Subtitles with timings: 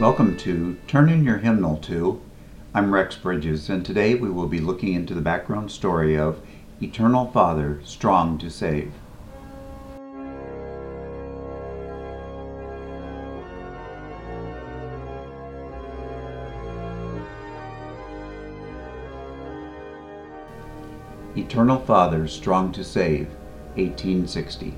[0.00, 2.22] Welcome to Turn in Your Hymnal to.
[2.72, 6.40] I'm Rex Bridges, and today we will be looking into the background story of
[6.80, 8.94] Eternal Father, Strong to Save.
[21.36, 23.26] Eternal Father, Strong to Save,
[23.74, 24.72] 1860.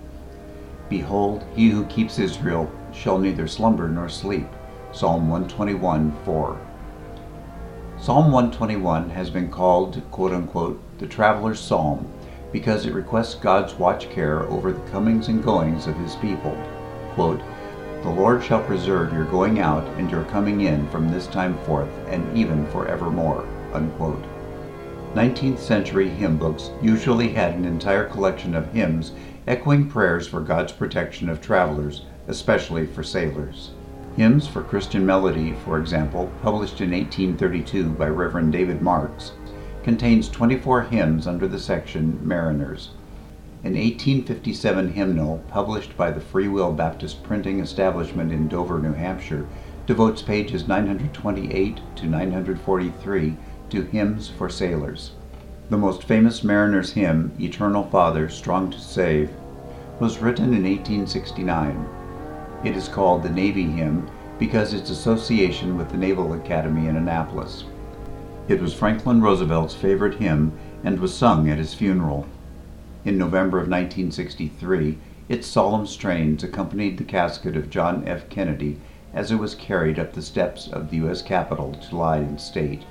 [0.88, 4.48] Behold, he who keeps Israel shall neither slumber nor sleep.
[4.94, 6.60] Psalm 121 4.
[7.98, 12.12] Psalm 121 has been called, quote unquote, the traveler's psalm
[12.52, 16.54] because it requests God's watch care over the comings and goings of his people.
[17.14, 17.40] Quote,
[18.02, 21.88] the Lord shall preserve your going out and your coming in from this time forth
[22.08, 23.48] and even forevermore.
[23.72, 24.22] Unquote.
[25.14, 29.12] 19th century hymn books usually had an entire collection of hymns
[29.46, 33.70] echoing prayers for God's protection of travelers, especially for sailors.
[34.16, 39.32] Hymns for Christian Melody, for example, published in 1832 by Reverend David Marks,
[39.82, 42.90] contains 24 hymns under the section Mariners.
[43.64, 49.46] An 1857 hymnal published by the Free Will Baptist Printing Establishment in Dover, New Hampshire,
[49.86, 53.36] devotes pages 928 to 943
[53.70, 55.12] to hymns for sailors.
[55.70, 59.30] The most famous mariner's hymn, Eternal Father, Strong to Save,
[59.98, 62.01] was written in 1869.
[62.64, 64.08] It is called the Navy Hymn
[64.38, 67.64] because its association with the Naval Academy in Annapolis.
[68.46, 70.52] It was Franklin Roosevelt's favorite hymn
[70.84, 72.24] and was sung at his funeral.
[73.04, 74.96] In November of 1963,
[75.28, 78.28] its solemn strains accompanied the casket of John F.
[78.28, 78.78] Kennedy
[79.12, 81.20] as it was carried up the steps of the U.S.
[81.20, 82.84] Capitol to lie in state.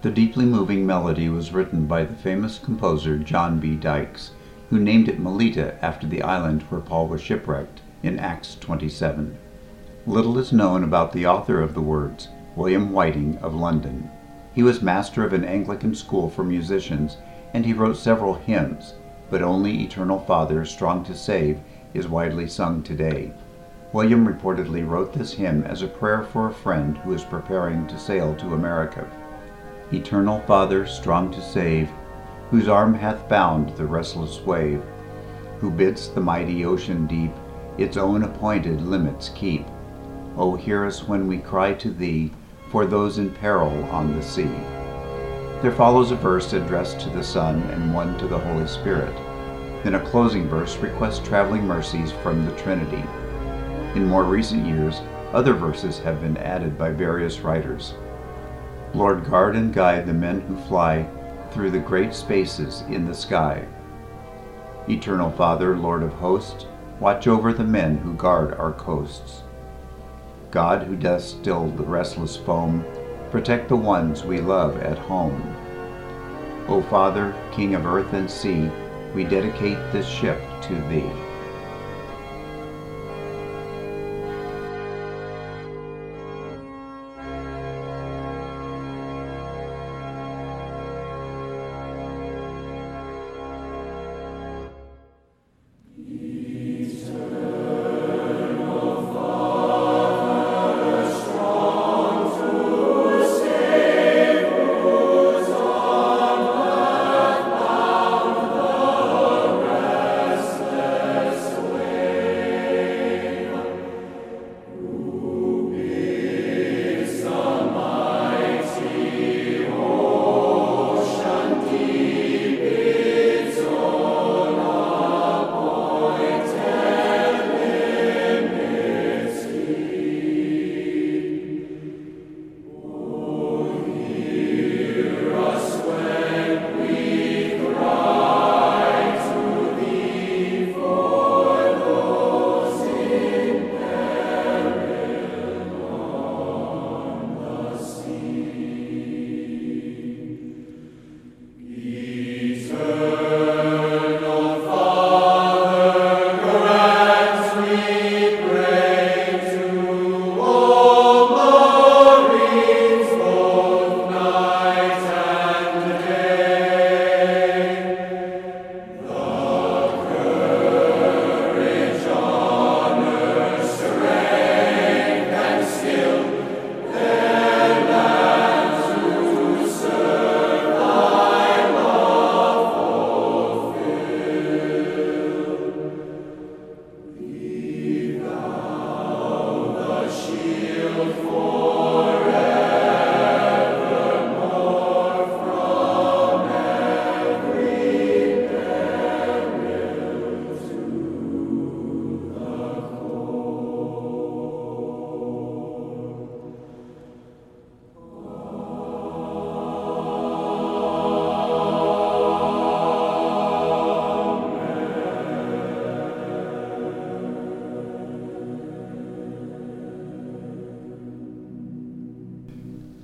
[0.00, 3.74] The deeply moving melody was written by the famous composer John B.
[3.74, 4.30] Dykes,
[4.70, 9.38] who named it Melita after the island where Paul was shipwrecked in Acts 27.
[10.06, 14.10] Little is known about the author of the words, William Whiting of London.
[14.52, 17.18] He was master of an Anglican school for musicians,
[17.54, 18.94] and he wrote several hymns,
[19.30, 21.60] but only Eternal Father, Strong to Save,
[21.94, 23.32] is widely sung today.
[23.92, 27.98] William reportedly wrote this hymn as a prayer for a friend who is preparing to
[27.98, 29.06] sail to America.
[29.92, 31.90] Eternal Father, strong to save,
[32.50, 34.82] whose arm hath bound the restless wave,
[35.60, 37.32] who bids the mighty ocean deep
[37.78, 39.66] its own appointed limits keep.
[40.36, 42.30] O hear us when we cry to Thee
[42.70, 44.50] for those in peril on the sea.
[45.62, 49.14] There follows a verse addressed to the Son and one to the Holy Spirit.
[49.84, 53.04] Then a closing verse requests traveling mercies from the Trinity.
[53.94, 55.00] In more recent years,
[55.32, 57.94] other verses have been added by various writers.
[58.94, 61.06] Lord, guard and guide the men who fly
[61.50, 63.66] through the great spaces in the sky.
[64.88, 66.66] Eternal Father, Lord of hosts,
[67.02, 69.42] Watch over the men who guard our coasts.
[70.52, 72.84] God, who does still the restless foam,
[73.32, 75.42] protect the ones we love at home.
[76.68, 78.70] O Father, King of earth and sea,
[79.16, 81.31] we dedicate this ship to Thee.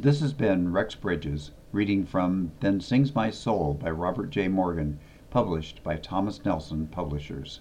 [0.01, 4.47] This has been Rex Bridges reading from Then Sings My Soul by Robert J.
[4.47, 7.59] Morgan, published by Thomas Nelson Publishers.